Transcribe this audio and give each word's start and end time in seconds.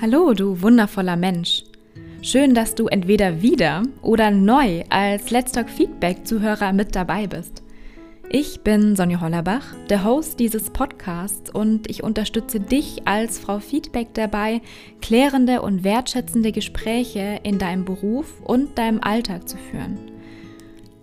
Hallo, 0.00 0.32
du 0.32 0.62
wundervoller 0.62 1.16
Mensch. 1.16 1.64
Schön, 2.22 2.54
dass 2.54 2.76
du 2.76 2.86
entweder 2.86 3.42
wieder 3.42 3.82
oder 4.00 4.30
neu 4.30 4.84
als 4.90 5.32
Let's 5.32 5.50
Talk 5.50 5.68
Feedback-Zuhörer 5.68 6.72
mit 6.72 6.94
dabei 6.94 7.26
bist. 7.26 7.64
Ich 8.30 8.60
bin 8.60 8.94
Sonja 8.94 9.20
Hollerbach, 9.20 9.74
der 9.90 10.04
Host 10.04 10.38
dieses 10.38 10.70
Podcasts 10.70 11.52
und 11.52 11.90
ich 11.90 12.04
unterstütze 12.04 12.60
dich 12.60 13.08
als 13.08 13.40
Frau 13.40 13.58
Feedback 13.58 14.14
dabei, 14.14 14.60
klärende 15.02 15.62
und 15.62 15.82
wertschätzende 15.82 16.52
Gespräche 16.52 17.40
in 17.42 17.58
deinem 17.58 17.84
Beruf 17.84 18.40
und 18.44 18.78
deinem 18.78 19.00
Alltag 19.00 19.48
zu 19.48 19.56
führen. 19.56 19.98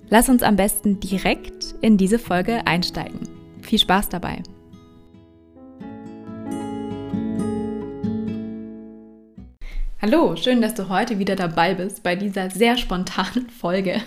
Lass 0.09 0.29
uns 0.29 0.41
am 0.41 0.55
besten 0.55 1.01
direkt 1.01 1.75
in 1.81 1.97
diese 1.97 2.17
Folge 2.17 2.65
einsteigen. 2.65 3.27
Viel 3.61 3.79
Spaß 3.79 4.07
dabei! 4.07 4.41
Hallo, 10.07 10.35
schön, 10.35 10.61
dass 10.61 10.75
du 10.75 10.89
heute 10.89 11.17
wieder 11.17 11.35
dabei 11.35 11.73
bist 11.73 12.03
bei 12.03 12.15
dieser 12.15 12.51
sehr 12.51 12.77
spontanen 12.77 13.49
Folge. 13.59 14.03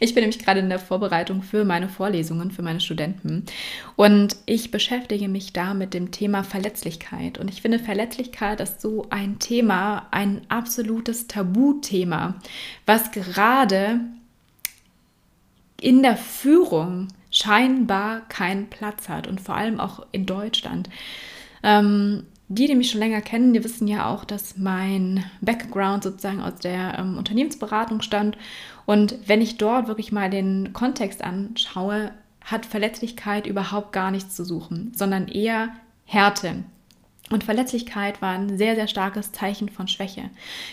Ich 0.00 0.12
bin 0.12 0.22
nämlich 0.22 0.38
gerade 0.38 0.60
in 0.60 0.68
der 0.68 0.78
Vorbereitung 0.78 1.40
für 1.40 1.64
meine 1.64 1.88
Vorlesungen 1.88 2.50
für 2.50 2.60
meine 2.60 2.80
Studenten 2.80 3.46
und 3.96 4.36
ich 4.44 4.70
beschäftige 4.70 5.26
mich 5.28 5.54
da 5.54 5.72
mit 5.72 5.94
dem 5.94 6.10
Thema 6.10 6.44
Verletzlichkeit. 6.44 7.38
Und 7.38 7.48
ich 7.48 7.62
finde, 7.62 7.78
Verletzlichkeit 7.78 8.60
ist 8.60 8.82
so 8.82 9.06
ein 9.08 9.38
Thema, 9.38 10.08
ein 10.10 10.42
absolutes 10.50 11.26
Tabuthema, 11.26 12.34
was 12.84 13.10
gerade 13.10 14.00
in 15.80 16.02
der 16.02 16.18
Führung 16.18 17.08
scheinbar 17.30 18.28
keinen 18.28 18.68
Platz 18.68 19.08
hat 19.08 19.26
und 19.26 19.40
vor 19.40 19.54
allem 19.54 19.80
auch 19.80 20.04
in 20.12 20.26
Deutschland. 20.26 20.90
Ähm, 21.62 22.26
die, 22.48 22.66
die 22.66 22.74
mich 22.74 22.90
schon 22.90 23.00
länger 23.00 23.20
kennen, 23.20 23.52
die 23.52 23.62
wissen 23.62 23.86
ja 23.86 24.08
auch, 24.08 24.24
dass 24.24 24.56
mein 24.56 25.24
Background 25.40 26.02
sozusagen 26.02 26.40
aus 26.40 26.56
der 26.56 26.98
ähm, 26.98 27.18
Unternehmensberatung 27.18 28.00
stammt. 28.00 28.38
Und 28.86 29.16
wenn 29.26 29.42
ich 29.42 29.58
dort 29.58 29.86
wirklich 29.86 30.12
mal 30.12 30.30
den 30.30 30.72
Kontext 30.72 31.22
anschaue, 31.22 32.12
hat 32.42 32.64
Verletzlichkeit 32.64 33.46
überhaupt 33.46 33.92
gar 33.92 34.10
nichts 34.10 34.34
zu 34.34 34.44
suchen, 34.44 34.92
sondern 34.94 35.28
eher 35.28 35.68
Härte. 36.06 36.64
Und 37.30 37.44
Verletzlichkeit 37.44 38.22
war 38.22 38.32
ein 38.32 38.56
sehr, 38.56 38.74
sehr 38.74 38.88
starkes 38.88 39.32
Zeichen 39.32 39.68
von 39.68 39.86
Schwäche. 39.86 40.30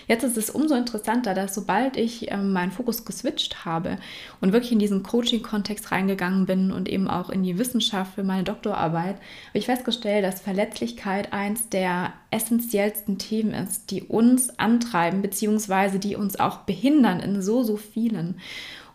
Jetzt 0.07 0.23
ist 0.23 0.37
es 0.37 0.49
umso 0.49 0.75
interessanter, 0.75 1.33
dass 1.33 1.53
sobald 1.53 1.97
ich 1.97 2.31
ähm, 2.31 2.53
meinen 2.53 2.71
Fokus 2.71 3.03
geswitcht 3.03 3.65
habe 3.65 3.97
und 4.39 4.53
wirklich 4.53 4.71
in 4.71 4.79
diesen 4.79 5.03
Coaching-Kontext 5.03 5.91
reingegangen 5.91 6.45
bin 6.45 6.71
und 6.71 6.87
eben 6.87 7.09
auch 7.09 7.29
in 7.29 7.43
die 7.43 7.57
Wissenschaft 7.57 8.15
für 8.15 8.23
meine 8.23 8.43
Doktorarbeit, 8.43 9.15
habe 9.15 9.59
ich 9.59 9.65
festgestellt, 9.65 10.23
dass 10.23 10.41
Verletzlichkeit 10.41 11.33
eins 11.33 11.67
der 11.69 12.13
essentiellsten 12.31 13.17
Themen 13.17 13.53
ist, 13.53 13.91
die 13.91 14.03
uns 14.03 14.57
antreiben, 14.57 15.21
beziehungsweise 15.21 15.99
die 15.99 16.15
uns 16.15 16.39
auch 16.39 16.59
behindern 16.59 17.19
in 17.19 17.41
so, 17.41 17.63
so 17.63 17.75
vielen. 17.75 18.39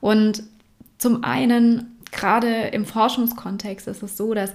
Und 0.01 0.43
zum 0.97 1.25
einen, 1.25 1.99
gerade 2.11 2.69
im 2.69 2.87
Forschungskontext 2.87 3.87
ist 3.87 4.03
es 4.03 4.17
so, 4.17 4.33
dass 4.33 4.53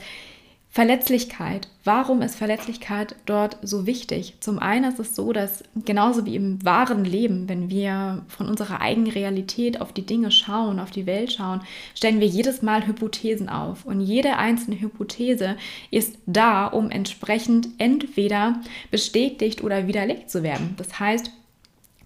Verletzlichkeit. 0.75 1.69
Warum 1.85 2.21
ist 2.21 2.35
Verletzlichkeit 2.35 3.15
dort 3.25 3.57
so 3.61 3.85
wichtig? 3.85 4.33
Zum 4.41 4.59
einen 4.59 4.91
ist 4.91 4.99
es 4.99 5.15
so, 5.15 5.31
dass 5.31 5.63
genauso 5.85 6.25
wie 6.25 6.35
im 6.35 6.65
wahren 6.65 7.05
Leben, 7.05 7.47
wenn 7.47 7.69
wir 7.69 8.25
von 8.27 8.49
unserer 8.49 8.81
eigenen 8.81 9.09
Realität 9.09 9.79
auf 9.79 9.93
die 9.93 10.05
Dinge 10.05 10.31
schauen, 10.31 10.81
auf 10.81 10.91
die 10.91 11.05
Welt 11.05 11.31
schauen, 11.31 11.61
stellen 11.95 12.19
wir 12.19 12.27
jedes 12.27 12.61
Mal 12.61 12.85
Hypothesen 12.85 13.47
auf. 13.47 13.85
Und 13.85 14.01
jede 14.01 14.35
einzelne 14.35 14.81
Hypothese 14.81 15.55
ist 15.91 16.17
da, 16.25 16.65
um 16.67 16.91
entsprechend 16.91 17.69
entweder 17.77 18.59
bestätigt 18.91 19.63
oder 19.63 19.87
widerlegt 19.87 20.29
zu 20.29 20.43
werden. 20.43 20.73
Das 20.75 20.99
heißt, 20.99 21.31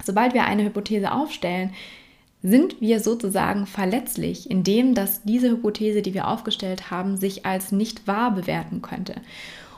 sobald 0.05 0.35
wir 0.35 0.43
eine 0.45 0.63
Hypothese 0.63 1.11
aufstellen, 1.11 1.73
sind 2.41 2.79
wir 2.79 2.99
sozusagen 2.99 3.65
verletzlich, 3.65 4.49
indem 4.49 4.95
dass 4.95 5.23
diese 5.23 5.49
Hypothese, 5.49 6.01
die 6.01 6.13
wir 6.13 6.27
aufgestellt 6.27 6.89
haben, 6.89 7.17
sich 7.17 7.45
als 7.45 7.71
nicht 7.71 8.07
wahr 8.07 8.31
bewerten 8.31 8.81
könnte. 8.81 9.15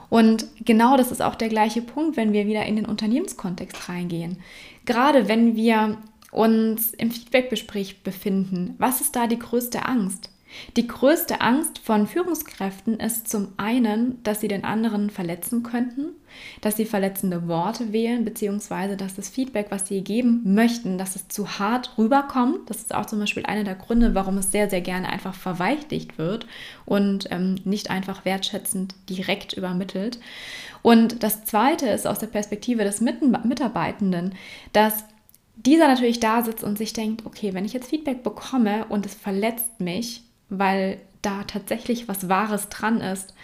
Und 0.08 0.46
genau 0.64 0.96
das 0.96 1.10
ist 1.10 1.22
auch 1.22 1.34
der 1.34 1.48
gleiche 1.48 1.82
Punkt, 1.82 2.16
wenn 2.16 2.32
wir 2.32 2.46
wieder 2.46 2.66
in 2.66 2.76
den 2.76 2.86
Unternehmenskontext 2.86 3.88
reingehen. 3.88 4.36
Gerade 4.84 5.26
wenn 5.26 5.56
wir 5.56 5.96
uns 6.30 6.92
im 6.94 7.10
Feedbackgespräch 7.10 8.02
befinden, 8.02 8.74
was 8.78 9.00
ist 9.00 9.16
da 9.16 9.26
die 9.26 9.38
größte 9.38 9.84
Angst? 9.86 10.31
Die 10.76 10.86
größte 10.86 11.40
Angst 11.40 11.78
von 11.78 12.06
Führungskräften 12.06 13.00
ist 13.00 13.28
zum 13.28 13.48
einen, 13.56 14.22
dass 14.22 14.40
sie 14.40 14.48
den 14.48 14.64
anderen 14.64 15.10
verletzen 15.10 15.62
könnten, 15.62 16.10
dass 16.60 16.76
sie 16.76 16.84
verletzende 16.84 17.48
Worte 17.48 17.92
wählen, 17.92 18.24
beziehungsweise 18.24 18.96
dass 18.96 19.14
das 19.14 19.28
Feedback, 19.28 19.66
was 19.70 19.86
sie 19.86 20.02
geben 20.02 20.54
möchten, 20.54 20.98
dass 20.98 21.16
es 21.16 21.28
zu 21.28 21.58
hart 21.58 21.96
rüberkommt. 21.98 22.68
Das 22.70 22.78
ist 22.78 22.94
auch 22.94 23.06
zum 23.06 23.18
Beispiel 23.18 23.46
einer 23.46 23.64
der 23.64 23.74
Gründe, 23.74 24.14
warum 24.14 24.38
es 24.38 24.50
sehr, 24.50 24.70
sehr 24.70 24.80
gerne 24.80 25.08
einfach 25.08 25.34
verweichlicht 25.34 26.18
wird 26.18 26.46
und 26.86 27.28
ähm, 27.30 27.56
nicht 27.64 27.90
einfach 27.90 28.24
wertschätzend 28.24 28.94
direkt 29.08 29.52
übermittelt. 29.52 30.18
Und 30.82 31.22
das 31.22 31.44
Zweite 31.44 31.88
ist 31.88 32.06
aus 32.06 32.18
der 32.18 32.26
Perspektive 32.26 32.84
des 32.84 33.00
Mitarbeitenden, 33.00 34.34
dass 34.72 35.04
dieser 35.56 35.86
natürlich 35.86 36.18
da 36.20 36.42
sitzt 36.42 36.64
und 36.64 36.78
sich 36.78 36.92
denkt, 36.92 37.26
okay, 37.26 37.54
wenn 37.54 37.64
ich 37.64 37.72
jetzt 37.72 37.90
Feedback 37.90 38.22
bekomme 38.22 38.86
und 38.88 39.06
es 39.06 39.14
verletzt 39.14 39.80
mich, 39.80 40.22
weil 40.58 41.00
da 41.22 41.44
tatsächlich 41.44 42.08
was 42.08 42.28
Wahres 42.28 42.68
dran 42.68 43.00
ist, 43.00 43.34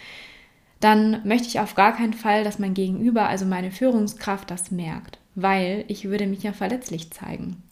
dann 0.81 1.27
möchte 1.27 1.49
ich 1.49 1.61
auf 1.61 1.75
gar 1.75 1.97
keinen 1.97 2.15
Fall, 2.15 2.45
dass 2.45 2.59
mein 2.59 2.75
Gegenüber, 2.75 3.29
also 3.29 3.45
meine 3.45 3.71
Führungskraft, 3.71 4.51
das 4.51 4.71
merkt, 4.71 5.19
weil 5.35 5.85
ich 5.89 6.05
würde 6.05 6.27
mich 6.27 6.43
ja 6.43 6.53
verletzlich 6.53 7.11
zeigen. 7.11 7.63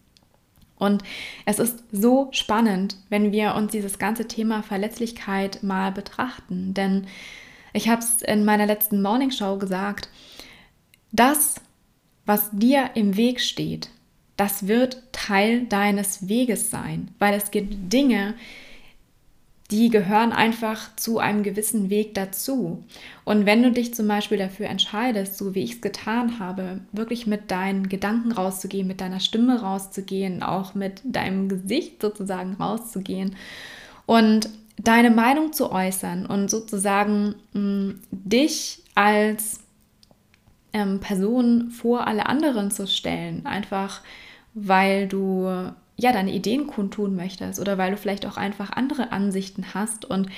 Und 0.79 1.03
es 1.47 1.59
ist 1.59 1.85
so 1.91 2.29
spannend, 2.33 2.97
wenn 3.09 3.33
wir 3.33 3.55
uns 3.55 3.73
dieses 3.73 3.99
ganze 3.99 4.29
Thema 4.29 4.63
Verletzlichkeit 4.63 5.63
mal 5.63 5.93
betrachten, 5.93 6.75
denn 6.75 7.07
ich 7.73 7.89
habe 7.89 8.03
es 8.03 8.23
in 8.23 8.45
meiner 8.45 8.67
letzten 8.67 9.03
Morning 9.03 9.31
Show 9.31 9.59
gesagt, 9.59 10.09
das, 11.13 11.61
was 12.25 12.51
dir 12.53 12.91
im 12.95 13.17
Weg 13.17 13.41
steht, 13.41 13.91
das 14.37 14.67
wird 14.67 15.03
Teil 15.13 15.65
deines 15.67 16.29
Weges 16.29 16.71
sein, 16.71 17.11
weil 17.19 17.35
es 17.35 17.51
gibt 17.51 17.93
Dinge, 17.93 18.35
die 18.35 18.66
die 19.71 19.89
gehören 19.89 20.33
einfach 20.33 20.95
zu 20.97 21.19
einem 21.19 21.43
gewissen 21.43 21.91
Weg 21.91 22.15
dazu. 22.15 22.85
Und 23.25 23.47
wenn 23.47 23.63
du 23.63 23.73
dich 23.73 23.95
zum 23.95 24.07
Beispiel 24.07 24.39
dafür 24.39 24.67
entscheidest, 24.67 25.39
so 25.39 25.55
wie 25.55 25.65
ich 25.65 25.75
es 25.75 25.81
getan 25.81 26.39
habe, 26.39 26.81
wirklich 26.93 27.27
mit 27.27 27.51
deinen 27.51 27.89
Gedanken 27.89 28.31
rauszugehen, 28.31 28.87
mit 28.87 29.01
deiner 29.01 29.19
Stimme 29.19 29.61
rauszugehen, 29.61 30.43
auch 30.43 30.75
mit 30.75 31.01
deinem 31.05 31.49
Gesicht 31.49 32.01
sozusagen 32.01 32.55
rauszugehen 32.55 33.35
und 34.07 34.49
deine 34.79 35.11
Meinung 35.11 35.53
zu 35.53 35.73
äußern 35.73 36.27
und 36.27 36.51
sozusagen 36.51 37.35
mh, 37.53 37.61
mm, 37.61 38.01
dich 38.11 38.83
als 38.95 39.61
ähm, 40.73 41.01
Person 41.01 41.71
vor 41.71 42.07
alle 42.07 42.27
anderen 42.27 42.71
zu 42.71 42.87
stellen, 42.87 43.47
einfach 43.47 44.03
weil 44.55 45.09
du 45.09 45.73
ja, 45.97 46.13
deine 46.13 46.33
Ideen 46.33 46.67
kundtun 46.67 47.17
möchtest 47.17 47.59
oder 47.59 47.79
weil 47.79 47.91
du 47.91 47.97
vielleicht 47.97 48.27
auch 48.27 48.37
einfach 48.37 48.71
andere 48.71 49.13
Ansichten 49.13 49.75
hast 49.75 50.05
und 50.05 50.29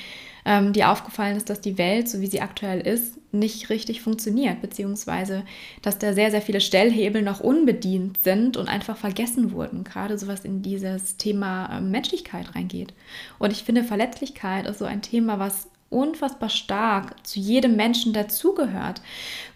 ähm, 0.44 0.72
dir 0.72 0.90
aufgefallen 0.90 1.36
ist, 1.36 1.50
dass 1.50 1.60
die 1.60 1.78
Welt, 1.78 2.08
so 2.08 2.20
wie 2.20 2.26
sie 2.26 2.40
aktuell 2.40 2.80
ist, 2.80 3.18
nicht 3.32 3.68
richtig 3.68 4.00
funktioniert, 4.00 4.62
beziehungsweise 4.62 5.44
dass 5.82 5.98
da 5.98 6.14
sehr, 6.14 6.30
sehr 6.30 6.40
viele 6.40 6.60
Stellhebel 6.60 7.22
noch 7.22 7.40
unbedient 7.40 8.22
sind 8.22 8.56
und 8.56 8.68
einfach 8.68 8.96
vergessen 8.96 9.52
wurden, 9.52 9.84
gerade 9.84 10.16
so 10.16 10.28
was 10.28 10.44
in 10.44 10.62
dieses 10.62 11.16
Thema 11.16 11.76
ähm, 11.76 11.90
Menschlichkeit 11.90 12.54
reingeht. 12.54 12.94
Und 13.38 13.52
ich 13.52 13.64
finde, 13.64 13.84
Verletzlichkeit 13.84 14.66
ist 14.66 14.78
so 14.78 14.84
ein 14.84 15.02
Thema, 15.02 15.38
was 15.38 15.68
unfassbar 15.90 16.50
stark 16.50 17.26
zu 17.26 17.40
jedem 17.40 17.74
Menschen 17.74 18.12
dazugehört, 18.12 19.00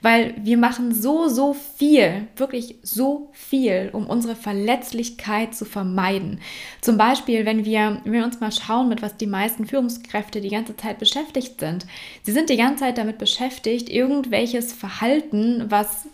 weil 0.01 0.35
wir 0.43 0.57
machen 0.57 0.95
so, 0.95 1.29
so 1.29 1.53
viel, 1.53 2.27
wirklich 2.37 2.77
so 2.83 3.29
viel, 3.33 3.91
um 3.93 4.07
unsere 4.07 4.35
Verletzlichkeit 4.35 5.55
zu 5.55 5.67
vermeiden. 5.67 6.41
Zum 6.81 6.97
Beispiel, 6.97 7.45
wenn 7.45 7.67
wir, 7.67 8.01
wenn 8.05 8.13
wir 8.13 8.25
uns 8.25 8.41
mal 8.41 8.51
schauen, 8.51 8.89
mit 8.89 9.03
was 9.03 9.19
die 9.19 9.27
meisten 9.27 9.67
Führungskräfte 9.67 10.41
die 10.41 10.49
ganze 10.49 10.75
Zeit 10.75 10.99
beschäftigt 10.99 11.61
sind. 11.61 11.87
Sie 12.23 12.33
sind 12.33 12.49
die 12.49 12.57
ganze 12.57 12.85
Zeit 12.85 12.97
damit 12.97 13.19
beschäftigt, 13.19 13.91
irgendwelches 13.91 14.73
Verhalten, 14.73 15.67
was, 15.69 16.07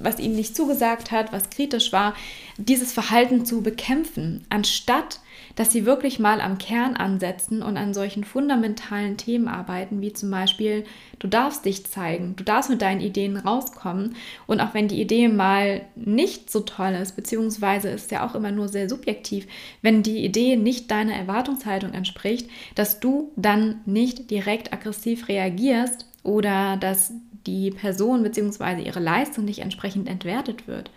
was 0.00 0.18
ihnen 0.18 0.36
nicht 0.36 0.56
zugesagt 0.56 1.10
hat, 1.10 1.30
was 1.30 1.50
kritisch 1.50 1.92
war, 1.92 2.14
dieses 2.56 2.94
Verhalten 2.94 3.44
zu 3.44 3.62
bekämpfen, 3.62 4.46
anstatt 4.48 5.20
dass 5.58 5.72
sie 5.72 5.84
wirklich 5.84 6.20
mal 6.20 6.40
am 6.40 6.56
Kern 6.56 6.94
ansetzen 6.94 7.62
und 7.64 7.76
an 7.76 7.92
solchen 7.92 8.22
fundamentalen 8.22 9.16
Themen 9.16 9.48
arbeiten, 9.48 10.00
wie 10.00 10.12
zum 10.12 10.30
Beispiel, 10.30 10.84
du 11.18 11.26
darfst 11.26 11.64
dich 11.64 11.84
zeigen, 11.84 12.36
du 12.36 12.44
darfst 12.44 12.70
mit 12.70 12.80
deinen 12.80 13.00
Ideen 13.00 13.36
rauskommen 13.36 14.14
und 14.46 14.60
auch 14.60 14.72
wenn 14.72 14.86
die 14.86 15.00
Idee 15.00 15.26
mal 15.26 15.80
nicht 15.96 16.48
so 16.48 16.60
toll 16.60 16.92
ist, 16.92 17.16
beziehungsweise 17.16 17.88
ist 17.88 18.12
ja 18.12 18.24
auch 18.24 18.36
immer 18.36 18.52
nur 18.52 18.68
sehr 18.68 18.88
subjektiv, 18.88 19.48
wenn 19.82 20.04
die 20.04 20.24
Idee 20.24 20.54
nicht 20.54 20.92
deiner 20.92 21.14
Erwartungshaltung 21.14 21.92
entspricht, 21.92 22.48
dass 22.76 23.00
du 23.00 23.32
dann 23.34 23.80
nicht 23.84 24.30
direkt 24.30 24.72
aggressiv 24.72 25.26
reagierst 25.26 26.06
oder 26.22 26.76
dass 26.76 27.12
die 27.48 27.72
Person 27.72 28.22
bzw. 28.22 28.82
ihre 28.82 29.00
Leistung 29.00 29.44
nicht 29.44 29.58
entsprechend 29.58 30.08
entwertet 30.08 30.68
wird. 30.68 30.92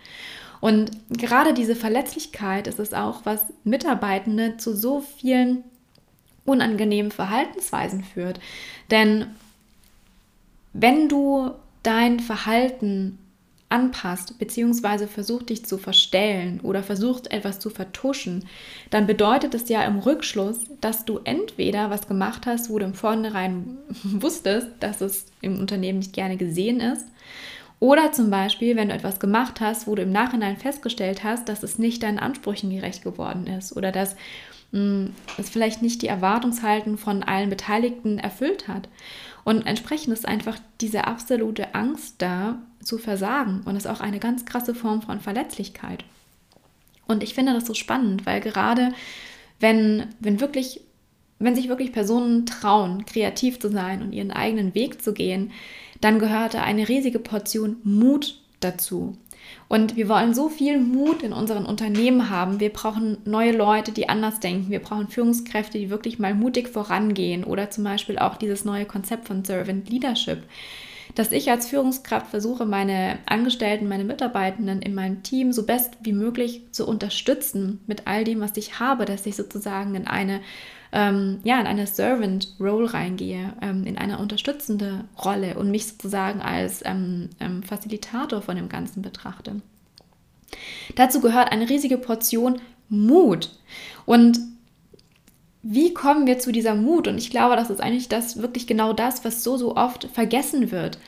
Und 0.62 0.92
gerade 1.10 1.54
diese 1.54 1.74
Verletzlichkeit 1.74 2.68
ist 2.68 2.78
es 2.78 2.94
auch, 2.94 3.22
was 3.24 3.42
Mitarbeitende 3.64 4.58
zu 4.58 4.76
so 4.76 5.00
vielen 5.00 5.64
unangenehmen 6.44 7.10
Verhaltensweisen 7.10 8.04
führt. 8.04 8.38
Denn 8.92 9.26
wenn 10.72 11.08
du 11.08 11.50
dein 11.82 12.20
Verhalten 12.20 13.18
anpasst, 13.70 14.38
beziehungsweise 14.38 15.08
versucht 15.08 15.50
dich 15.50 15.64
zu 15.64 15.78
verstellen 15.78 16.60
oder 16.60 16.84
versucht 16.84 17.32
etwas 17.32 17.58
zu 17.58 17.68
vertuschen, 17.68 18.46
dann 18.90 19.08
bedeutet 19.08 19.54
es 19.54 19.68
ja 19.68 19.82
im 19.82 19.98
Rückschluss, 19.98 20.66
dass 20.80 21.04
du 21.04 21.18
entweder 21.24 21.90
was 21.90 22.06
gemacht 22.06 22.46
hast, 22.46 22.70
wo 22.70 22.78
du 22.78 22.84
im 22.84 22.94
Vornherein 22.94 23.78
wusstest, 24.04 24.68
dass 24.78 25.00
es 25.00 25.26
im 25.40 25.58
Unternehmen 25.58 25.98
nicht 25.98 26.12
gerne 26.12 26.36
gesehen 26.36 26.78
ist, 26.78 27.06
oder 27.82 28.12
zum 28.12 28.30
Beispiel, 28.30 28.76
wenn 28.76 28.90
du 28.90 28.94
etwas 28.94 29.18
gemacht 29.18 29.60
hast, 29.60 29.88
wo 29.88 29.96
du 29.96 30.02
im 30.02 30.12
Nachhinein 30.12 30.56
festgestellt 30.56 31.24
hast, 31.24 31.48
dass 31.48 31.64
es 31.64 31.80
nicht 31.80 32.04
deinen 32.04 32.20
Ansprüchen 32.20 32.70
gerecht 32.70 33.02
geworden 33.02 33.48
ist 33.48 33.76
oder 33.76 33.90
dass 33.90 34.14
mh, 34.70 35.10
es 35.36 35.50
vielleicht 35.50 35.82
nicht 35.82 36.00
die 36.00 36.06
Erwartungshalten 36.06 36.96
von 36.96 37.24
allen 37.24 37.50
Beteiligten 37.50 38.20
erfüllt 38.20 38.68
hat. 38.68 38.88
Und 39.42 39.66
entsprechend 39.66 40.12
ist 40.12 40.28
einfach 40.28 40.60
diese 40.80 41.08
absolute 41.08 41.74
Angst 41.74 42.22
da, 42.22 42.62
zu 42.84 42.98
versagen. 42.98 43.62
Und 43.64 43.74
ist 43.74 43.88
auch 43.88 44.00
eine 44.00 44.20
ganz 44.20 44.44
krasse 44.44 44.76
Form 44.76 45.02
von 45.02 45.18
Verletzlichkeit. 45.18 46.04
Und 47.08 47.24
ich 47.24 47.34
finde 47.34 47.52
das 47.52 47.66
so 47.66 47.74
spannend, 47.74 48.26
weil 48.26 48.40
gerade 48.40 48.92
wenn, 49.58 50.06
wenn 50.20 50.38
wirklich, 50.38 50.82
wenn 51.40 51.56
sich 51.56 51.68
wirklich 51.68 51.90
Personen 51.90 52.46
trauen, 52.46 53.06
kreativ 53.06 53.58
zu 53.58 53.70
sein 53.70 54.02
und 54.02 54.12
ihren 54.12 54.30
eigenen 54.30 54.72
Weg 54.76 55.02
zu 55.02 55.12
gehen, 55.12 55.50
dann 56.02 56.18
gehört 56.18 56.54
da 56.54 56.62
eine 56.62 56.88
riesige 56.88 57.18
Portion 57.18 57.76
Mut 57.84 58.38
dazu. 58.60 59.16
Und 59.68 59.96
wir 59.96 60.08
wollen 60.08 60.34
so 60.34 60.48
viel 60.48 60.78
Mut 60.78 61.22
in 61.22 61.32
unseren 61.32 61.64
Unternehmen 61.64 62.28
haben. 62.28 62.60
Wir 62.60 62.70
brauchen 62.70 63.18
neue 63.24 63.52
Leute, 63.52 63.92
die 63.92 64.08
anders 64.08 64.40
denken. 64.40 64.70
Wir 64.70 64.80
brauchen 64.80 65.08
Führungskräfte, 65.08 65.78
die 65.78 65.90
wirklich 65.90 66.18
mal 66.18 66.34
mutig 66.34 66.68
vorangehen. 66.68 67.44
Oder 67.44 67.70
zum 67.70 67.84
Beispiel 67.84 68.18
auch 68.18 68.36
dieses 68.36 68.64
neue 68.64 68.84
Konzept 68.84 69.26
von 69.28 69.44
Servant 69.44 69.88
Leadership. 69.88 70.42
Dass 71.14 71.32
ich 71.32 71.50
als 71.50 71.68
Führungskraft 71.68 72.28
versuche, 72.28 72.66
meine 72.66 73.18
Angestellten, 73.26 73.88
meine 73.88 74.04
Mitarbeitenden 74.04 74.82
in 74.82 74.94
meinem 74.94 75.22
Team 75.22 75.52
so 75.52 75.64
best 75.64 75.96
wie 76.02 76.12
möglich 76.12 76.62
zu 76.72 76.86
unterstützen 76.86 77.80
mit 77.86 78.06
all 78.06 78.24
dem, 78.24 78.40
was 78.40 78.56
ich 78.56 78.80
habe, 78.80 79.04
dass 79.04 79.26
ich 79.26 79.36
sozusagen 79.36 79.94
in 79.94 80.06
eine 80.06 80.40
ähm, 80.92 81.40
ja, 81.42 81.58
in 81.58 81.66
eine 81.66 81.86
Servant-Role 81.86 82.92
reingehe, 82.92 83.54
ähm, 83.62 83.84
in 83.84 83.96
eine 83.96 84.18
unterstützende 84.18 85.04
Rolle 85.24 85.58
und 85.58 85.70
mich 85.70 85.86
sozusagen 85.86 86.40
als 86.42 86.82
ähm, 86.84 87.30
ähm, 87.40 87.62
Facilitator 87.62 88.42
von 88.42 88.56
dem 88.56 88.68
Ganzen 88.68 89.00
betrachte. 89.00 89.62
Dazu 90.94 91.20
gehört 91.20 91.50
eine 91.50 91.68
riesige 91.68 91.96
Portion 91.96 92.60
Mut. 92.90 93.50
Und 94.04 94.38
wie 95.62 95.94
kommen 95.94 96.26
wir 96.26 96.38
zu 96.38 96.52
dieser 96.52 96.74
Mut? 96.74 97.08
Und 97.08 97.16
ich 97.16 97.30
glaube, 97.30 97.56
das 97.56 97.70
ist 97.70 97.80
eigentlich 97.80 98.08
das 98.08 98.42
wirklich 98.42 98.66
genau 98.66 98.92
das, 98.92 99.24
was 99.24 99.42
so, 99.42 99.56
so 99.56 99.76
oft 99.76 100.04
vergessen 100.12 100.70
wird. 100.70 100.98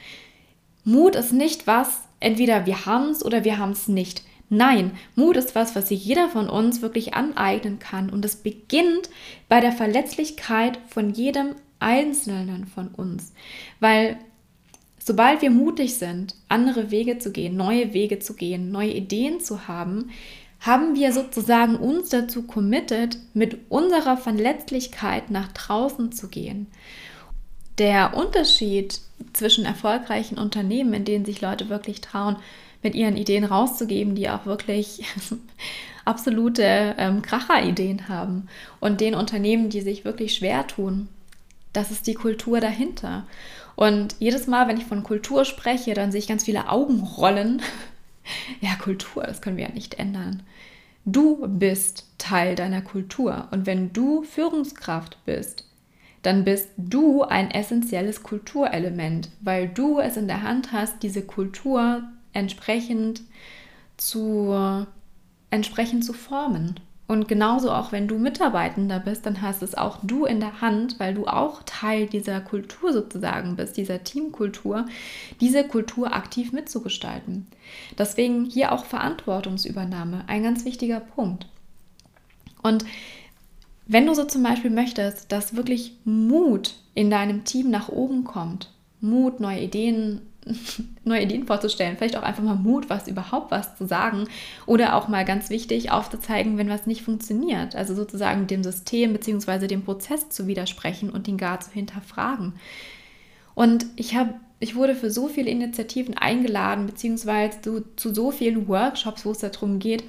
Mut 0.85 1.15
ist 1.15 1.33
nicht 1.33 1.67
was, 1.67 2.03
entweder 2.21 2.65
wir 2.65 2.87
haben 2.87 3.11
es 3.11 3.25
oder 3.25 3.45
wir 3.45 3.59
haben 3.59 3.73
es 3.73 3.89
nicht. 3.89 4.23
Nein, 4.57 4.93
Mut 5.17 5.37
ist 5.37 5.55
was, 5.55 5.75
was 5.75 5.89
sich 5.89 6.05
jeder 6.05 6.29
von 6.29 6.49
uns 6.49 6.81
wirklich 6.81 7.15
aneignen 7.15 7.79
kann. 7.79 8.11
Und 8.11 8.25
es 8.25 8.37
beginnt 8.37 9.11
bei 9.49 9.61
der 9.61 9.73
Verletzlichkeit 9.73 10.79
von 10.89 11.11
jedem 11.11 11.57
Einzelnen 11.81 12.67
von 12.67 12.89
uns. 12.89 13.33
Weil 13.81 14.19
sobald 14.99 15.43
wir 15.43 15.51
mutig 15.51 15.95
sind, 15.95 16.35
andere 16.49 16.91
Wege 16.91 17.19
zu 17.19 17.33
gehen, 17.33 17.57
neue 17.57 17.93
Wege 17.93 18.21
zu 18.21 18.35
gehen, 18.35 18.71
neue 18.71 18.93
Ideen 18.93 19.41
zu 19.41 19.67
haben, 19.67 20.11
haben 20.61 20.95
wir 20.95 21.13
sozusagen 21.13 21.77
uns 21.77 22.09
dazu 22.09 22.45
committed, 22.45 23.19
mit 23.35 23.59
unserer 23.69 24.17
Verletzlichkeit 24.17 25.31
nach 25.31 25.53
draußen 25.53 26.13
zu 26.13 26.29
gehen. 26.29 26.69
Der 27.79 28.17
Unterschied 28.17 29.01
zwischen 29.33 29.65
erfolgreichen 29.65 30.39
Unternehmen, 30.39 30.95
in 30.95 31.05
denen 31.05 31.25
sich 31.25 31.41
Leute 31.41 31.69
wirklich 31.69 32.01
trauen, 32.01 32.37
mit 32.83 32.95
ihren 32.95 33.17
Ideen 33.17 33.45
rauszugeben, 33.45 34.15
die 34.15 34.29
auch 34.29 34.47
wirklich 34.47 35.05
absolute 36.05 36.95
ähm, 36.99 37.23
Kracher-Ideen 37.23 38.09
haben. 38.09 38.49
Und 38.79 39.01
den 39.01 39.15
Unternehmen, 39.15 39.71
die 39.71 39.81
sich 39.81 40.05
wirklich 40.05 40.35
schwer 40.35 40.67
tun, 40.67 41.09
das 41.73 41.91
ist 41.91 42.07
die 42.07 42.15
Kultur 42.15 42.61
dahinter. 42.61 43.27
Und 43.75 44.15
jedes 44.21 44.47
Mal, 44.47 44.69
wenn 44.69 44.77
ich 44.77 44.85
von 44.85 45.03
Kultur 45.03 45.45
spreche, 45.45 45.95
dann 45.95 46.13
sehe 46.13 46.21
ich 46.21 46.29
ganz 46.29 46.45
viele 46.45 46.69
Augen 46.69 47.01
rollen. 47.01 47.63
ja, 48.61 48.75
Kultur, 48.77 49.25
das 49.25 49.43
können 49.43 49.57
wir 49.57 49.67
ja 49.67 49.75
nicht 49.75 49.95
ändern. 49.95 50.43
Du 51.05 51.47
bist 51.49 52.07
Teil 52.19 52.55
deiner 52.55 52.83
Kultur. 52.83 53.49
Und 53.51 53.67
wenn 53.67 53.93
du 53.93 54.23
Führungskraft 54.23 55.19
bist, 55.27 55.65
dann 56.25 56.43
bist 56.43 56.71
du 56.79 57.23
ein 57.23 57.51
essentielles 57.51 58.23
Kulturelement, 58.23 59.29
weil 59.43 59.69
du 59.69 60.01
es 60.01 60.17
in 60.17 60.27
der 60.27 60.43
Hand 60.43 60.73
hast, 60.73 61.03
diese 61.03 61.21
Kultur 61.23 62.03
entsprechend 62.33 63.21
zu, 63.99 64.87
entsprechend 65.51 66.03
zu 66.03 66.15
formen. 66.15 66.81
Und 67.07 67.29
genauso 67.29 67.71
auch 67.71 67.93
wenn 67.93 68.09
du 68.09 68.19
Mitarbeitender 68.19 69.01
bist, 69.01 69.27
dann 69.27 69.43
hast 69.43 69.63
es 69.63 69.75
auch 69.75 69.99
du 70.03 70.25
in 70.25 70.41
der 70.41 70.63
Hand, 70.63 70.99
weil 70.99 71.13
du 71.13 71.27
auch 71.27 71.63
Teil 71.67 72.07
dieser 72.07 72.41
Kultur 72.41 72.95
sozusagen 72.95 73.57
bist, 73.57 73.77
dieser 73.77 74.03
Teamkultur, 74.03 74.87
diese 75.43 75.65
Kultur 75.65 76.15
aktiv 76.15 76.53
mitzugestalten. 76.53 77.47
Deswegen 77.99 78.47
hier 78.47 78.73
auch 78.73 78.87
Verantwortungsübernahme, 78.87 80.25
ein 80.27 80.43
ganz 80.43 80.65
wichtiger 80.65 81.01
Punkt. 81.01 81.47
Und 82.63 82.87
wenn 83.87 84.07
du 84.07 84.15
so 84.15 84.25
zum 84.25 84.43
Beispiel 84.43 84.71
möchtest, 84.71 85.31
dass 85.33 85.57
wirklich 85.57 85.99
Mut 86.05 86.75
in 86.95 87.11
deinem 87.11 87.45
Team 87.45 87.71
nach 87.71 87.89
oben 87.89 88.25
kommt, 88.25 88.71
Mut, 89.01 89.41
neue 89.41 89.61
Ideen 89.61 90.23
neue 91.05 91.23
Ideen 91.23 91.47
vorzustellen, 91.47 91.97
vielleicht 91.97 92.17
auch 92.17 92.23
einfach 92.23 92.43
mal 92.43 92.55
Mut, 92.55 92.91
was 92.91 93.09
überhaupt 93.09 93.51
was 93.51 93.77
zu 93.77 93.87
sagen 93.87 94.29
oder 94.67 94.95
auch 94.95 95.09
mal 95.09 95.25
ganz 95.25 95.51
wichtig 95.51 95.91
aufzuzeigen, 95.91 96.59
wenn 96.59 96.69
was 96.69 96.87
nicht 96.87 97.03
funktioniert, 97.03 97.75
also 97.75 97.95
sozusagen 97.95 98.47
dem 98.47 98.63
System 98.63 99.13
bzw. 99.13 99.67
dem 99.67 99.83
Prozess 99.83 100.29
zu 100.29 100.47
widersprechen 100.47 101.11
und 101.11 101.29
ihn 101.29 101.39
gar 101.39 101.61
zu 101.61 101.71
hinterfragen. 101.71 102.55
Und 103.55 103.87
ich 103.97 104.15
habe 104.17 104.35
ich 104.61 104.77
wurde 104.77 104.95
für 104.95 105.11
so 105.11 105.29
viele 105.29 105.51
Initiativen 105.51 106.17
eingeladen, 106.17 106.87
beziehungsweise 106.87 107.61
zu, 107.61 107.85
zu 107.97 108.15
so 108.15 108.31
vielen 108.31 108.67
Workshops, 108.67 109.27
wo 109.27 109.33
es 109.33 109.39
darum 109.39 109.79
geht, 109.79 110.05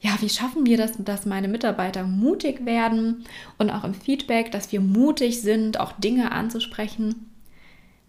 ja, 0.00 0.16
wie 0.20 0.30
schaffen 0.30 0.64
wir 0.64 0.78
das, 0.78 0.92
dass 0.98 1.26
meine 1.26 1.48
Mitarbeiter 1.48 2.04
mutig 2.04 2.64
werden 2.64 3.24
und 3.58 3.70
auch 3.70 3.84
im 3.84 3.94
Feedback, 3.94 4.50
dass 4.50 4.72
wir 4.72 4.80
mutig 4.80 5.42
sind, 5.42 5.78
auch 5.78 5.92
Dinge 5.92 6.32
anzusprechen. 6.32 7.30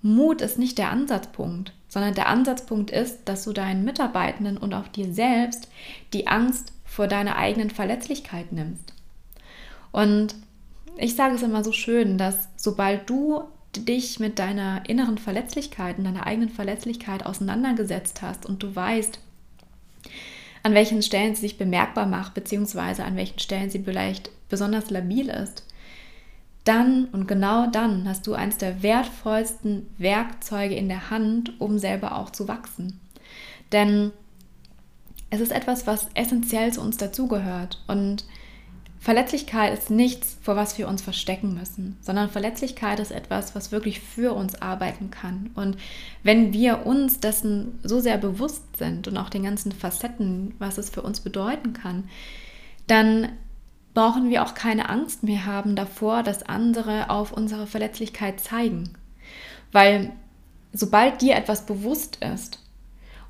Mut 0.01 0.41
ist 0.41 0.57
nicht 0.57 0.77
der 0.77 0.89
Ansatzpunkt, 0.89 1.73
sondern 1.89 2.13
der 2.13 2.29
Ansatzpunkt 2.29 2.91
ist, 2.91 3.19
dass 3.25 3.43
du 3.43 3.51
deinen 3.51 3.83
Mitarbeitenden 3.83 4.57
und 4.57 4.73
auch 4.73 4.87
dir 4.87 5.13
selbst 5.13 5.67
die 6.13 6.27
Angst 6.27 6.71
vor 6.85 7.07
deiner 7.07 7.35
eigenen 7.35 7.69
Verletzlichkeit 7.69 8.51
nimmst. 8.51 8.93
Und 9.91 10.35
ich 10.97 11.15
sage 11.15 11.35
es 11.35 11.43
immer 11.43 11.63
so 11.63 11.73
schön, 11.73 12.17
dass 12.17 12.47
sobald 12.55 13.09
du 13.09 13.43
dich 13.77 14.19
mit 14.19 14.39
deiner 14.39 14.83
inneren 14.89 15.17
Verletzlichkeit 15.17 15.97
und 15.97 16.05
deiner 16.05 16.25
eigenen 16.25 16.49
Verletzlichkeit 16.49 17.25
auseinandergesetzt 17.25 18.21
hast 18.21 18.45
und 18.45 18.63
du 18.63 18.75
weißt, 18.75 19.19
an 20.63 20.73
welchen 20.73 21.01
Stellen 21.01 21.35
sie 21.35 21.41
sich 21.41 21.57
bemerkbar 21.57 22.05
macht, 22.05 22.33
beziehungsweise 22.33 23.03
an 23.03 23.15
welchen 23.15 23.39
Stellen 23.39 23.69
sie 23.69 23.79
vielleicht 23.79 24.29
besonders 24.49 24.89
labil 24.89 25.29
ist, 25.29 25.65
dann 26.63 27.05
und 27.05 27.27
genau 27.27 27.67
dann 27.67 28.07
hast 28.07 28.27
du 28.27 28.33
eines 28.33 28.57
der 28.57 28.83
wertvollsten 28.83 29.87
Werkzeuge 29.97 30.75
in 30.75 30.89
der 30.89 31.09
Hand, 31.09 31.59
um 31.59 31.79
selber 31.79 32.17
auch 32.17 32.29
zu 32.29 32.47
wachsen. 32.47 32.99
Denn 33.71 34.11
es 35.31 35.39
ist 35.39 35.51
etwas, 35.51 35.87
was 35.87 36.07
essentiell 36.13 36.71
zu 36.71 36.81
uns 36.81 36.97
dazugehört. 36.97 37.81
Und 37.87 38.25
Verletzlichkeit 39.01 39.75
ist 39.75 39.89
nichts, 39.89 40.37
vor 40.43 40.55
was 40.55 40.77
wir 40.77 40.87
uns 40.87 41.01
verstecken 41.01 41.55
müssen, 41.55 41.97
sondern 42.01 42.29
Verletzlichkeit 42.29 42.99
ist 42.99 43.09
etwas, 43.09 43.55
was 43.55 43.71
wirklich 43.71 43.99
für 43.99 44.31
uns 44.33 44.61
arbeiten 44.61 45.09
kann. 45.09 45.49
Und 45.55 45.75
wenn 46.21 46.53
wir 46.53 46.85
uns 46.85 47.19
dessen 47.19 47.79
so 47.81 47.99
sehr 47.99 48.19
bewusst 48.19 48.77
sind 48.77 49.07
und 49.07 49.17
auch 49.17 49.29
den 49.29 49.41
ganzen 49.41 49.71
Facetten, 49.71 50.53
was 50.59 50.77
es 50.77 50.91
für 50.91 51.01
uns 51.01 51.21
bedeuten 51.21 51.73
kann, 51.73 52.09
dann 52.85 53.29
brauchen 53.95 54.29
wir 54.29 54.43
auch 54.43 54.53
keine 54.53 54.87
Angst 54.89 55.23
mehr 55.23 55.47
haben 55.47 55.75
davor, 55.75 56.21
dass 56.21 56.43
andere 56.43 57.09
auf 57.09 57.31
unsere 57.31 57.65
Verletzlichkeit 57.65 58.39
zeigen. 58.39 58.91
Weil 59.71 60.11
sobald 60.73 61.23
dir 61.23 61.35
etwas 61.35 61.65
bewusst 61.65 62.17
ist 62.17 62.60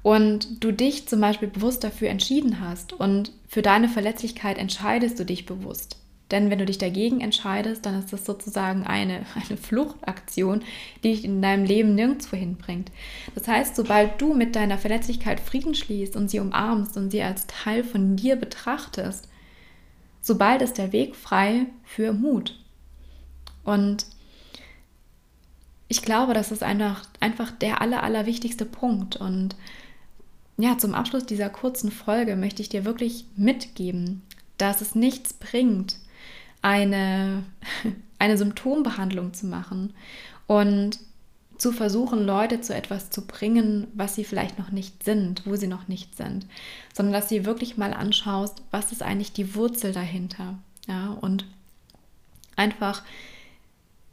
und 0.04 0.64
du 0.64 0.72
dich 0.72 1.08
zum 1.08 1.22
Beispiel 1.22 1.48
bewusst 1.48 1.84
dafür 1.84 2.10
entschieden 2.10 2.60
hast 2.60 2.94
und 2.94 3.32
für 3.48 3.62
deine 3.62 3.88
Verletzlichkeit 3.88 4.58
entscheidest 4.58 5.20
du 5.20 5.26
dich 5.26 5.46
bewusst, 5.46 5.98
Denn 6.32 6.50
wenn 6.50 6.60
du 6.60 6.66
dich 6.66 6.78
dagegen 6.78 7.20
entscheidest, 7.20 7.86
dann 7.86 8.00
ist 8.00 8.14
das 8.14 8.26
sozusagen 8.26 8.84
eine, 8.88 9.26
eine 9.50 9.58
Fluchtaktion, 9.58 10.64
die 11.04 11.12
dich 11.12 11.26
in 11.26 11.42
deinem 11.42 11.66
Leben 11.66 11.94
nirgendwo 11.94 12.38
hinbringt. 12.38 12.90
Das 13.36 13.48
heißt, 13.48 13.76
sobald 13.76 14.20
du 14.22 14.34
mit 14.34 14.56
deiner 14.56 14.78
Verletzlichkeit 14.78 15.40
Frieden 15.40 15.76
schließt 15.76 16.16
und 16.16 16.30
sie 16.30 16.40
umarmst 16.40 16.96
und 16.98 17.12
sie 17.12 17.22
als 17.22 17.48
Teil 17.48 17.84
von 17.84 18.16
dir 18.16 18.38
betrachtest, 18.38 19.28
sobald 20.22 20.62
ist 20.62 20.78
der 20.78 20.94
Weg 20.94 21.16
frei 21.16 21.66
für 21.84 22.14
Mut. 22.14 22.58
Und 23.64 24.06
ich 25.90 26.02
glaube, 26.02 26.34
das 26.34 26.54
ist 26.54 26.64
einfach, 26.64 27.04
einfach 27.20 27.52
der 27.52 27.82
aller, 27.82 28.02
allerwichtigste 28.04 28.66
Punkt. 28.66 29.18
Und 29.18 29.58
ja, 30.58 30.78
zum 30.78 30.94
Abschluss 30.94 31.26
dieser 31.26 31.50
kurzen 31.50 31.92
Folge 31.92 32.36
möchte 32.36 32.62
ich 32.62 32.70
dir 32.70 32.86
wirklich 32.86 33.26
mitgeben, 33.36 34.22
dass 34.58 34.82
es 34.82 34.96
nichts 34.96 35.34
bringt, 35.34 35.98
eine, 36.62 37.44
eine 38.20 38.38
Symptombehandlung 38.38 39.34
zu 39.34 39.48
machen 39.48 39.94
und 40.48 41.00
zu 41.58 41.72
versuchen, 41.72 42.26
Leute 42.26 42.62
zu 42.62 42.74
etwas 42.74 43.12
zu 43.12 43.26
bringen, 43.26 43.88
was 43.94 44.16
sie 44.16 44.24
vielleicht 44.24 44.58
noch 44.58 44.72
nicht 44.72 45.04
sind, 45.04 45.46
wo 45.46 45.56
sie 45.56 45.68
noch 45.68 45.88
nicht 45.88 46.18
sind, 46.18 46.48
sondern 46.92 47.14
dass 47.14 47.30
sie 47.30 47.46
wirklich 47.46 47.78
mal 47.78 47.94
anschaust, 47.94 48.64
was 48.72 48.92
ist 48.92 49.04
eigentlich 49.04 49.32
die 49.32 49.54
Wurzel 49.54 49.94
dahinter. 49.94 50.58
Ja, 50.88 51.12
und 51.22 51.46
einfach 52.56 53.04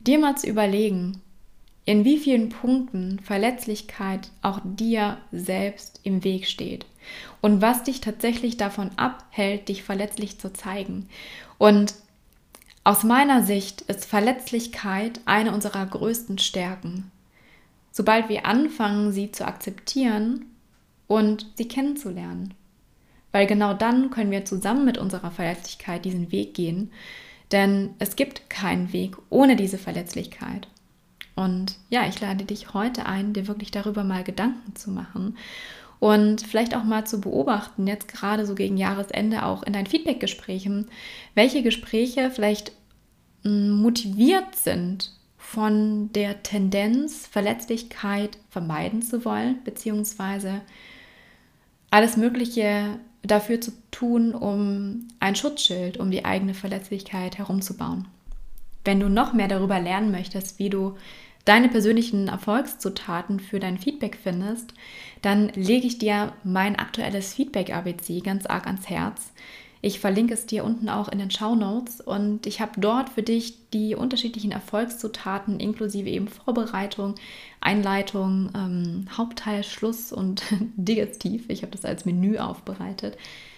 dir 0.01 0.19
mal 0.19 0.37
zu 0.37 0.47
überlegen, 0.47 1.23
in 1.89 2.05
wie 2.05 2.19
vielen 2.19 2.51
Punkten 2.51 3.19
Verletzlichkeit 3.19 4.29
auch 4.43 4.61
dir 4.63 5.17
selbst 5.33 6.01
im 6.03 6.23
Weg 6.23 6.47
steht 6.47 6.85
und 7.41 7.63
was 7.63 7.83
dich 7.83 8.03
tatsächlich 8.03 8.59
davon 8.59 8.91
abhält, 8.97 9.71
dich 9.71 9.83
verletzlich 9.83 10.39
zu 10.39 10.53
zeigen. 10.53 11.09
Und 11.57 11.95
aus 12.85 13.05
meiner 13.05 13.43
Sicht 13.43 13.81
ist 13.81 14.05
Verletzlichkeit 14.05 15.21
eine 15.25 15.55
unserer 15.55 15.87
größten 15.87 16.37
Stärken. 16.37 17.11
Sobald 17.91 18.29
wir 18.29 18.45
anfangen, 18.45 19.11
sie 19.11 19.33
zu 19.33 19.47
akzeptieren 19.47 20.45
und 21.07 21.47
sie 21.55 21.69
kennenzulernen. 21.69 22.53
Weil 23.33 23.47
genau 23.47 23.73
dann 23.73 24.11
können 24.11 24.31
wir 24.31 24.45
zusammen 24.45 24.85
mit 24.85 24.99
unserer 24.99 25.31
Verletzlichkeit 25.31 26.05
diesen 26.05 26.33
Weg 26.33 26.53
gehen. 26.53 26.93
Denn 27.51 27.95
es 27.99 28.15
gibt 28.15 28.51
keinen 28.51 28.93
Weg 28.93 29.17
ohne 29.31 29.57
diese 29.57 29.79
Verletzlichkeit. 29.79 30.69
Und 31.39 31.77
ja, 31.89 32.09
ich 32.09 32.21
lade 32.21 32.45
dich 32.45 32.75
heute 32.75 33.07
ein, 33.07 33.33
dir 33.33 33.47
wirklich 33.47 33.71
darüber 33.71 34.03
mal 34.03 34.25
Gedanken 34.25 34.75
zu 34.75 34.91
machen 34.91 35.37
und 36.01 36.41
vielleicht 36.43 36.75
auch 36.75 36.83
mal 36.83 37.07
zu 37.07 37.21
beobachten, 37.21 37.87
jetzt 37.87 38.09
gerade 38.09 38.45
so 38.45 38.57
gegen 38.57 38.77
Jahresende 38.77 39.45
auch 39.45 39.63
in 39.63 39.73
deinen 39.73 39.87
Feedback-Gesprächen, 39.87 40.89
welche 41.37 41.63
Gespräche 41.63 42.33
vielleicht 42.33 42.73
hm, 43.45 43.71
motiviert 43.71 44.57
sind 44.57 45.13
von 45.37 46.11
der 46.13 46.43
Tendenz, 46.43 47.29
Verletzlichkeit 47.29 48.37
vermeiden 48.51 49.03
zu 49.03 49.25
wollen, 49.25 49.63
beziehungsweise 49.63 50.61
alles 51.91 52.17
Mögliche 52.17 52.99
dafür 53.23 53.61
zu 53.61 53.71
tun, 53.93 54.35
um 54.35 55.07
ein 55.21 55.37
Schutzschild 55.37 55.99
um 55.99 56.11
die 56.11 56.25
eigene 56.25 56.55
Verletzlichkeit 56.55 57.39
herumzubauen. 57.39 58.09
Wenn 58.85 58.99
du 58.99 59.09
noch 59.09 59.35
mehr 59.35 59.49
darüber 59.49 59.79
lernen 59.79 60.11
möchtest, 60.11 60.59
wie 60.59 60.71
du 60.71 60.97
deine 61.49 61.71
persönlichen 61.71 62.29
Erfolgszutaten 62.29 63.41
für 63.41 63.59
dein 63.59 63.79
Feedback 63.79 64.19
findest, 64.23 64.75
dann 65.23 65.49
lege 65.55 65.87
ich 65.87 65.99
dir 65.99 66.35
mein 66.45 66.77
aktuelles 66.77 67.33
Feedback-ABC 67.33 68.21
ganz 68.21 68.45
arg 68.45 68.67
ans 68.67 68.91
Herz. 68.91 69.33
Ich 69.81 70.01
verlinke 70.01 70.35
es 70.35 70.45
dir 70.45 70.65
unten 70.65 70.91
auch 70.91 71.09
in 71.09 71.19
den 71.19 71.31
Show 71.31 71.55
Notes 71.55 72.03
und 72.03 72.47
ich 72.47 72.61
habe 72.61 72.79
dort 72.79 73.09
für 73.09 73.23
dich 73.23 73.71
die 73.71 73.95
unterschiedlichen 73.95 74.51
Erfolgszutaten 74.51 75.59
inklusive 75.59 76.11
eben 76.11 76.29
Vorbereitung, 76.29 77.15
Einleitung, 77.61 78.51
ähm, 78.55 79.07
Hauptteil, 79.17 79.65
Schluss 79.65 80.13
und 80.13 80.43
Digestiv. 80.77 81.47
Ich 81.49 81.63
habe 81.63 81.73
das 81.73 81.85
als 81.85 82.05
Menü 82.05 82.39
aufbereitet, 82.39 83.17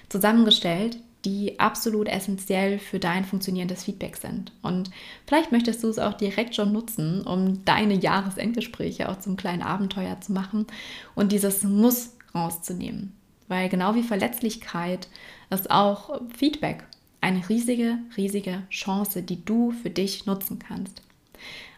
zusammengestellt, 0.09 0.99
die 1.25 1.61
absolut 1.61 2.09
essentiell 2.09 2.79
für 2.79 2.99
dein 2.99 3.25
funktionierendes 3.25 3.85
Feedback 3.85 4.17
sind. 4.17 4.53
Und 4.63 4.91
vielleicht 5.27 5.53
möchtest 5.53 5.83
du 5.83 5.89
es 5.89 5.99
auch 5.99 6.15
direkt 6.15 6.55
schon 6.55 6.73
nutzen, 6.73 7.23
um 7.27 7.65
deine 7.65 7.95
Jahresendgespräche 7.95 9.09
auch 9.09 9.19
zum 9.19 9.37
kleinen 9.37 9.63
Abenteuer 9.63 10.21
zu 10.21 10.33
machen 10.33 10.67
und 11.15 11.33
dieses 11.33 11.63
Muss 11.63 12.17
rauszunehmen. 12.35 13.13
Weil 13.49 13.69
genau 13.69 13.95
wie 13.95 14.03
Verletzlichkeit 14.03 15.09
ist 15.51 15.71
auch 15.71 16.21
Feedback 16.37 16.85
eine 17.21 17.47
riesige, 17.49 17.99
riesige 18.17 18.63
Chance, 18.71 19.23
die 19.23 19.45
du 19.45 19.73
für 19.73 19.91
dich 19.91 20.27
nutzen 20.27 20.59
kannst. 20.59 21.03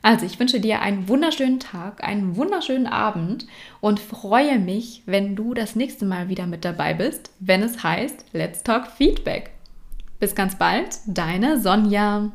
Also, 0.03 0.27
ich 0.27 0.39
wünsche 0.41 0.59
dir 0.59 0.81
einen 0.81 1.09
wunderschönen 1.09 1.61
Tag, 1.61 2.03
einen 2.03 2.37
wunderschönen 2.37 2.89
Abend 2.89 3.47
und 3.81 4.01
freue 4.01 4.59
mich, 4.59 5.03
wenn 5.07 5.37
du 5.37 5.55
das 5.55 5.77
nächste 5.77 6.05
Mal 6.05 6.29
wieder 6.29 6.47
mit 6.47 6.65
dabei 6.65 6.93
bist, 6.93 7.31
wenn 7.39 7.63
es 7.63 7.85
heißt 7.85 8.27
Let's 8.33 8.65
Talk 8.65 8.89
Feedback. 8.89 9.53
Bis 10.19 10.35
ganz 10.35 10.57
bald, 10.57 10.99
deine 11.07 11.61
Sonja. 11.61 12.33